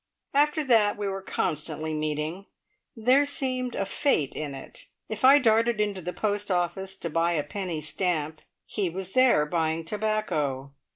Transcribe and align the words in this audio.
After 0.33 0.63
that 0.63 0.97
we 0.97 1.07
were 1.07 1.21
constantly 1.21 1.93
meeting. 1.93 2.47
There 2.97 3.23
seemed 3.23 3.75
a 3.75 3.85
fate 3.85 4.35
in 4.35 4.55
it. 4.55 4.85
If 5.09 5.23
I 5.23 5.37
darted 5.37 5.79
into 5.79 6.01
the 6.01 6.11
post 6.11 6.49
office 6.49 6.97
to 6.97 7.09
buy 7.11 7.33
a 7.33 7.43
penny 7.43 7.81
stamp, 7.81 8.41
he 8.65 8.89
was 8.89 9.11
there 9.11 9.45
buying 9.45 9.85
tobacco. 9.85 10.71